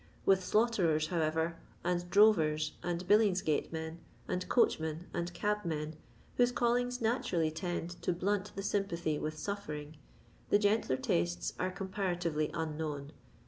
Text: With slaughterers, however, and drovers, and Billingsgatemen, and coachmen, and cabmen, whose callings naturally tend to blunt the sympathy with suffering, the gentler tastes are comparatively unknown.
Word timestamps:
With 0.25 0.43
slaughterers, 0.43 1.09
however, 1.09 1.57
and 1.83 2.09
drovers, 2.09 2.71
and 2.81 3.07
Billingsgatemen, 3.07 3.99
and 4.27 4.49
coachmen, 4.49 5.05
and 5.13 5.31
cabmen, 5.35 5.95
whose 6.37 6.51
callings 6.51 7.01
naturally 7.01 7.51
tend 7.51 7.91
to 8.01 8.11
blunt 8.11 8.51
the 8.55 8.63
sympathy 8.63 9.19
with 9.19 9.37
suffering, 9.37 9.97
the 10.49 10.57
gentler 10.57 10.97
tastes 10.97 11.53
are 11.59 11.69
comparatively 11.69 12.49
unknown. 12.51 13.11